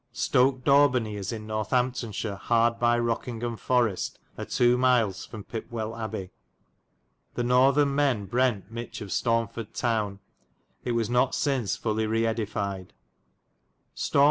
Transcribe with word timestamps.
Stoke 0.13 0.63
Dawbeney 0.63 1.15
is 1.15 1.31
in 1.31 1.45
Northamptonshire 1.45 2.35
hard 2.35 2.79
by 2.79 2.97
Rokyng 2.97 3.39
ham 3.43 3.55
Forest 3.55 4.17
a 4.35 4.45
2. 4.47 4.75
miles 4.75 5.27
from 5.27 5.43
Pipwell 5.43 5.91
Abbay. 5.91 6.31
The 7.35 7.43
northen 7.43 7.93
men 7.93 8.25
brent 8.25 8.71
miche 8.71 9.01
of 9.01 9.09
Staunford 9.11 9.73
towne. 9.75 10.17
It 10.81 10.87
Lincoln 10.87 10.95
was 10.95 11.09
not 11.11 11.35
synce 11.35 11.75
fully 11.75 12.07
reedified. 12.07 12.87
shire. 13.95 14.19